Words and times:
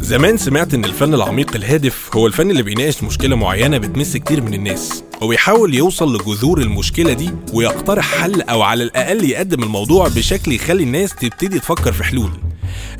زمان 0.00 0.36
سمعت 0.36 0.74
إن 0.74 0.84
الفن 0.84 1.14
العميق 1.14 1.56
الهادف 1.56 2.10
هو 2.16 2.26
الفن 2.26 2.50
اللي 2.50 2.62
بيناقش 2.62 3.02
مشكلة 3.02 3.36
معينة 3.36 3.78
بتمس 3.78 4.16
كتير 4.16 4.42
من 4.42 4.54
الناس 4.54 5.04
وبيحاول 5.20 5.74
يوصل 5.74 6.16
لجذور 6.16 6.60
المشكلة 6.60 7.12
دي 7.12 7.30
ويقترح 7.52 8.14
حل 8.14 8.42
أو 8.42 8.62
على 8.62 8.84
الأقل 8.84 9.24
يقدم 9.24 9.62
الموضوع 9.62 10.08
بشكل 10.08 10.52
يخلي 10.52 10.82
الناس 10.82 11.14
تبتدي 11.14 11.58
تفكر 11.58 11.92
في 11.92 12.04
حلول. 12.04 12.30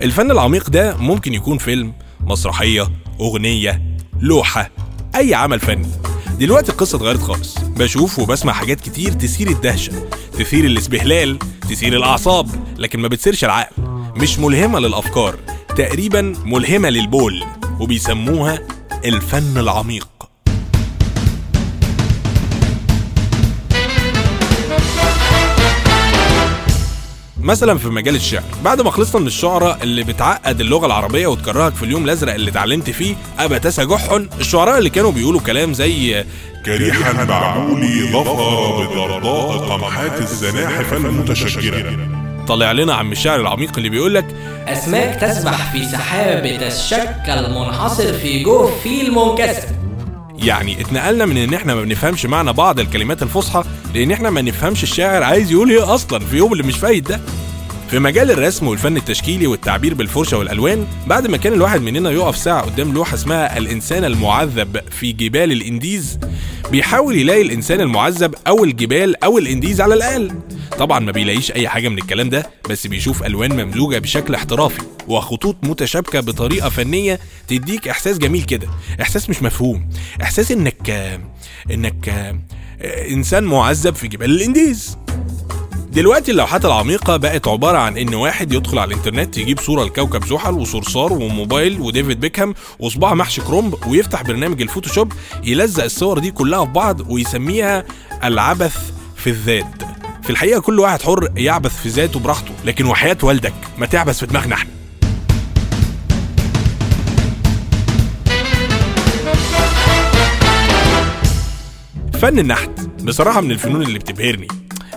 الفن 0.03 0.31
العميق 0.31 0.71
ده 0.71 0.97
ممكن 0.97 1.35
يكون 1.35 1.59
فيلم 1.59 1.93
مسرحية 2.21 2.89
أغنية 3.21 3.83
لوحة 4.21 4.71
أي 5.17 5.35
عمل 5.35 5.61
فني. 5.61 5.89
دلوقتي 6.39 6.73
القصة 6.73 6.97
اتغيرت 6.97 7.21
خالص 7.23 7.59
بشوف 7.59 8.19
وبسمع 8.19 8.53
حاجات 8.53 8.81
كتير 8.81 9.13
تثير 9.13 9.49
الدهشة 9.49 9.93
تثير 10.33 10.65
الاستهلال 10.65 11.39
تثير 11.71 11.97
الأعصاب 11.97 12.49
لكن 12.79 13.01
ما 13.01 13.09
بتثيرش 13.09 13.45
العقل 13.45 13.75
مش 14.17 14.39
ملهمة 14.39 14.79
للأفكار. 14.79 15.37
تقريبا 15.77 16.35
ملهمة 16.45 16.91
للبول 16.91 17.45
وبيسموها 17.81 18.59
الفن 19.05 19.59
العميق. 19.59 20.09
مثلا 27.41 27.79
في 27.79 27.89
مجال 27.89 28.15
الشعر 28.15 28.43
بعد 28.65 28.81
ما 28.81 28.91
خلصنا 28.91 29.21
من 29.21 29.27
الشعراء 29.27 29.79
اللي 29.83 30.03
بتعقد 30.05 30.61
اللغة 30.61 30.87
العربية 30.87 31.27
وتكرهك 31.27 31.75
في 31.75 31.83
اليوم 31.83 32.05
الأزرق 32.05 32.35
اللي 32.35 32.51
اتعلمت 32.51 32.91
فيه 32.91 33.15
أبا 33.39 33.59
تسجح 33.59 34.19
الشعراء 34.41 34.79
اللي 34.79 34.91
كانوا 34.91 35.13
بيقولوا 35.13 35.41
كلام 35.41 35.73
زي 35.75 36.25
كريحا 36.67 37.25
معمولي 37.25 38.13
ظفر 38.13 38.83
بضرباء 38.87 39.57
قمحات 39.59 40.21
الزناحف 40.21 40.93
المتشجرة 40.93 42.20
طالع 42.51 42.73
لنا 42.73 42.95
عم 42.95 43.13
الشعر 43.13 43.41
العميق 43.41 43.77
اللي 43.77 43.89
بيقول 43.89 44.15
لك 44.15 44.25
أسماك 44.69 45.21
تسبح 45.21 45.73
في 45.73 45.85
سحاب 45.85 46.59
تتشكل 46.61 47.51
منحصر 47.55 48.13
في 48.13 48.43
جوف 48.43 48.83
فيل 48.83 49.13
منكسر 49.15 49.69
يعني 50.39 50.81
اتنقلنا 50.81 51.27
من 51.27 51.37
إن 51.37 51.55
إحنا 51.55 51.75
ما 51.75 51.83
بنفهمش 51.83 52.27
معنى 52.27 52.53
بعض 52.53 52.81
الكلمات 52.81 53.23
الفصحى 53.23 53.65
لإن 53.95 54.11
إحنا 54.13 54.31
ما 54.31 54.43
نفهمش 54.43 54.83
الشاعر 54.83 55.23
عايز 55.23 55.51
يقول 55.53 55.71
إيه 55.71 55.95
أصلا 55.95 56.19
في 56.19 56.37
يوم 56.37 56.53
اللي 56.53 56.63
مش 56.63 56.77
فايت 56.77 57.09
ده. 57.09 57.21
في 57.91 57.99
مجال 57.99 58.31
الرسم 58.31 58.69
والفن 58.69 58.97
التشكيلي 58.97 59.47
والتعبير 59.47 59.95
بالفرشة 59.95 60.39
والألوان 60.39 60.87
بعد 61.07 61.27
ما 61.27 61.37
كان 61.37 61.53
الواحد 61.53 61.81
مننا 61.81 62.11
يقف 62.11 62.37
ساعة 62.37 62.63
قدام 62.63 62.93
لوحة 62.95 63.15
اسمها 63.15 63.59
الإنسان 63.59 64.05
المعذب 64.05 64.81
في 64.91 65.13
جبال 65.13 65.53
الإنديز 65.53 66.19
بيحاول 66.71 67.17
يلاقي 67.17 67.43
الإنسان 67.43 67.81
المعذب 67.81 68.35
أو 68.47 68.65
الجبال 68.65 69.25
أو 69.25 69.39
الإنديز 69.39 69.81
على 69.81 69.95
الأقل. 69.95 70.33
طبعا 70.79 71.01
ما 71.01 71.13
بيلاقيش 71.13 71.53
أي 71.53 71.69
حاجة 71.69 71.89
من 71.89 71.99
الكلام 71.99 72.31
ده 72.31 72.51
بس 72.71 72.87
بيشوف 72.87 73.23
ألوان 73.23 73.65
ممزوجة 73.65 73.99
بشكل 73.99 74.35
احترافي 74.35 74.83
وخطوط 75.09 75.57
متشابكة 75.63 76.21
بطريقة 76.21 76.69
فنية 76.69 77.21
تديك 77.49 77.89
إحساس 77.89 78.19
جميل 78.19 78.43
كده. 78.43 78.69
إحساس 79.03 79.31
مش 79.31 79.43
مفهوم. 79.43 79.89
إحساس 80.23 80.53
إنك 80.53 80.91
إنك 81.71 82.35
إنسان 83.11 83.45
معذب 83.45 83.95
في 83.95 84.09
جبال 84.09 84.31
الإنديز. 84.31 84.99
دلوقتي 85.93 86.31
اللوحات 86.31 86.65
العميقة 86.65 87.17
بقت 87.17 87.49
عبارة 87.49 87.79
عن 87.79 87.97
إن 87.99 88.15
واحد 88.15 88.53
يدخل 88.53 88.79
على 88.79 88.89
الإنترنت 88.95 89.39
يجيب 89.39 89.61
صورة 89.61 89.85
لكوكب 89.85 90.25
زحل 90.27 90.53
وصرصار 90.55 91.13
وموبايل 91.13 91.81
وديفيد 91.81 92.21
بيكهام 92.21 92.55
وصباع 92.79 93.15
محشي 93.15 93.41
كرنب 93.41 93.75
ويفتح 93.87 94.23
برنامج 94.23 94.63
ال 94.63 94.68
Photoshop 94.68 95.13
يلزق 95.45 95.85
الصور 95.85 96.19
دي 96.19 96.31
كلها 96.31 96.65
في 96.65 96.71
بعض 96.71 97.11
ويسميها 97.11 97.85
العبث 98.25 98.93
في 99.17 99.31
الذات. 99.31 99.83
في 100.23 100.31
الحقيقة 100.31 100.61
كل 100.61 100.81
واحد 100.81 101.03
حر 101.03 101.29
يعبث 101.37 101.83
في 101.83 101.89
ذاته 101.89 102.21
براحته 102.21 102.53
لكن 102.65 102.87
وحياة 102.87 103.19
والدك 103.23 103.55
ما 103.79 103.87
تعبث 103.87 104.19
في 104.19 104.27
دماغنا 104.27 104.55
إحنا. 104.55 104.71
فن 112.21 112.39
النحت 112.39 112.71
بصراحة 113.05 113.41
من 113.41 113.51
الفنون 113.51 113.83
اللي 113.83 113.99
بتبهرني. 113.99 114.49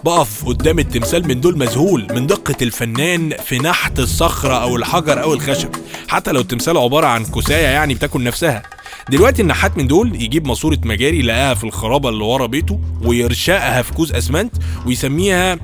بقف 0.06 0.46
قدام 0.46 0.80
التمثال 0.80 1.28
من 1.28 1.42
دول 1.42 1.58
مذهول 1.58 2.08
من 2.16 2.28
دقة 2.28 2.56
الفنان 2.62 3.34
في 3.46 3.60
نحت 3.60 4.00
الصخرة 4.00 4.54
أو 4.54 4.76
الحجر 4.76 5.24
أو 5.24 5.34
الخشب. 5.34 5.70
حتى 6.08 6.32
لو 6.32 6.42
التمثال 6.42 6.78
عبارة 6.78 7.08
عن 7.08 7.26
كوساية 7.26 7.66
يعني 7.66 7.94
بتاكل 7.94 8.24
نفسها. 8.24 8.64
دلوقتي 9.10 9.42
النحات 9.42 9.78
من 9.78 9.88
دول 9.88 10.22
يجيب 10.22 10.48
ماسورة 10.48 10.80
مجاري 10.86 11.22
لقاها 11.22 11.54
في 11.54 11.64
الخرابة 11.64 12.10
اللي 12.10 12.24
ورا 12.24 12.46
بيته 12.46 12.80
ويرشقها 13.02 13.82
في 13.82 13.94
كوز 13.94 14.12
أسمنت 14.12 14.56
ويسميها 14.86 15.60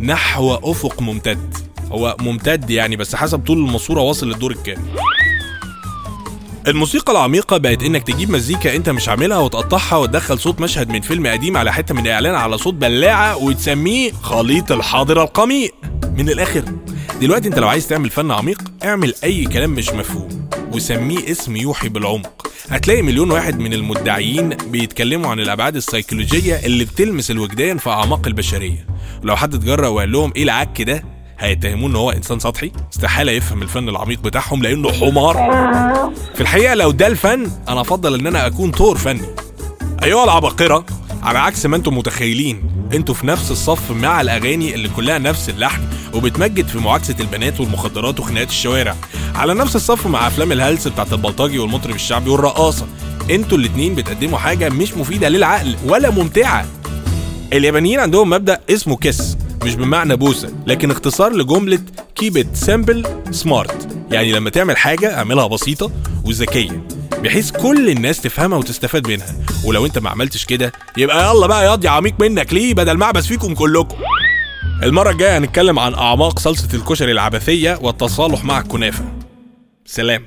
نحو 0.00 0.54
أفق 0.54 1.02
ممتد. 1.02 1.54
هو 1.92 2.16
ممتد 2.20 2.70
يعني 2.70 2.96
بس 2.96 3.16
حسب 3.16 3.38
طول 3.38 3.58
الماسورة 3.58 4.00
واصل 4.00 4.28
للدور 4.28 4.50
الكامل 4.50 4.84
الموسيقى 6.68 7.12
العميقة 7.12 7.56
بقت 7.56 7.82
إنك 7.82 8.02
تجيب 8.02 8.30
مزيكا 8.30 8.76
أنت 8.76 8.88
مش 8.88 9.08
عاملها 9.08 9.38
وتقطعها 9.38 9.96
وتدخل 9.96 10.38
صوت 10.38 10.60
مشهد 10.60 10.88
من 10.88 11.00
فيلم 11.00 11.26
قديم 11.26 11.56
على 11.56 11.72
حتة 11.72 11.94
من 11.94 12.06
إعلان 12.06 12.34
على 12.34 12.58
صوت 12.58 12.74
بلاعة 12.74 13.36
وتسميه 13.36 14.12
خليط 14.12 14.72
الحاضر 14.72 15.22
القميء 15.22 15.74
من 16.16 16.28
الآخر 16.30 16.64
دلوقتي 17.20 17.48
أنت 17.48 17.58
لو 17.58 17.68
عايز 17.68 17.88
تعمل 17.88 18.10
فن 18.10 18.30
عميق 18.30 18.62
اعمل 18.84 19.14
أي 19.24 19.44
كلام 19.44 19.70
مش 19.70 19.88
مفهوم 19.90 20.48
وسميه 20.72 21.30
اسم 21.30 21.56
يوحي 21.56 21.88
بالعمق. 21.88 22.46
هتلاقي 22.70 23.02
مليون 23.02 23.30
واحد 23.30 23.58
من 23.58 23.72
المدعيين 23.72 24.48
بيتكلموا 24.48 25.30
عن 25.30 25.40
الأبعاد 25.40 25.76
السيكولوجية 25.76 26.54
اللي 26.54 26.84
بتلمس 26.84 27.30
الوجدان 27.30 27.78
في 27.78 27.90
أعماق 27.90 28.26
البشرية. 28.26 28.86
ولو 29.22 29.36
حد 29.36 29.54
اتجرأ 29.54 29.88
وقال 29.88 30.12
لهم 30.12 30.32
إيه 30.36 30.42
العك 30.42 30.82
ده 30.82 31.04
هيتهموه 31.38 31.90
إن 31.90 31.96
هو 31.96 32.10
إنسان 32.10 32.38
سطحي. 32.38 32.72
استحالة 32.92 33.32
يفهم 33.32 33.62
الفن 33.62 33.88
العميق 33.88 34.20
بتاعهم 34.20 34.62
لأنه 34.62 34.92
حمار. 34.92 35.34
في 36.34 36.40
الحقيقة 36.40 36.74
لو 36.74 36.90
ده 36.90 37.06
الفن 37.06 37.50
أنا 37.68 37.80
أفضل 37.80 38.14
إن 38.14 38.26
أنا 38.26 38.46
أكون 38.46 38.70
طور 38.70 38.98
فني. 38.98 39.26
أيها 40.04 40.24
العباقرة 40.24 40.84
على 41.22 41.38
عكس 41.38 41.66
ما 41.66 41.76
أنتم 41.76 41.98
متخيلين 41.98 42.62
أنتوا 42.94 43.14
في 43.14 43.26
نفس 43.26 43.50
الصف 43.50 43.90
مع 43.90 44.20
الأغاني 44.20 44.74
اللي 44.74 44.88
كلها 44.88 45.18
نفس 45.18 45.48
اللحن 45.48 45.82
وبتمجد 46.14 46.66
في 46.66 46.78
معاكسة 46.78 47.16
البنات 47.20 47.60
والمخدرات 47.60 48.20
وخناقات 48.20 48.48
الشوارع. 48.48 48.96
على 49.34 49.54
نفس 49.54 49.76
الصف 49.76 50.06
مع 50.06 50.26
أفلام 50.26 50.52
الهلس 50.52 50.88
بتاعت 50.88 51.12
البلطجي 51.12 51.58
والمطرب 51.58 51.94
الشعبي 51.94 52.30
والرقاصة. 52.30 52.86
أنتوا 53.30 53.58
الاتنين 53.58 53.94
بتقدموا 53.94 54.38
حاجة 54.38 54.68
مش 54.68 54.94
مفيدة 54.94 55.28
للعقل 55.28 55.76
ولا 55.86 56.10
ممتعة. 56.10 56.66
اليابانيين 57.52 58.00
عندهم 58.00 58.30
مبدأ 58.30 58.60
اسمه 58.70 58.96
كيس. 58.96 59.36
مش 59.64 59.74
بمعنى 59.74 60.16
بوسة 60.16 60.54
لكن 60.66 60.90
اختصار 60.90 61.32
لجملة 61.32 61.78
keep 62.22 62.32
it 62.34 62.66
simple 62.66 63.06
smart. 63.44 63.72
يعني 64.12 64.32
لما 64.32 64.50
تعمل 64.50 64.76
حاجة 64.76 65.14
اعملها 65.18 65.46
بسيطة 65.46 65.90
وذكية 66.24 66.86
بحيث 67.22 67.50
كل 67.50 67.88
الناس 67.90 68.20
تفهمها 68.20 68.58
وتستفاد 68.58 69.08
منها. 69.08 69.34
ولو 69.64 69.86
انت 69.86 69.98
ما 69.98 70.10
عملتش 70.10 70.44
كده 70.44 70.72
يبقى 70.96 71.30
يلا 71.34 71.46
بقى 71.46 71.64
ياضي 71.64 71.88
عميق 71.88 72.14
منك 72.20 72.52
ليه 72.52 72.74
بدل 72.74 72.92
ما 72.92 73.04
اعبث 73.04 73.26
فيكم 73.26 73.54
كلكم. 73.54 73.96
المرة 74.82 75.10
الجاية 75.10 75.38
هنتكلم 75.38 75.78
عن 75.78 75.94
أعماق 75.94 76.38
صلصة 76.38 76.68
الكشري 76.74 77.12
العبثية 77.12 77.78
والتصالح 77.82 78.44
مع 78.44 78.58
الكنافة. 78.58 79.04
سلام. 79.86 80.26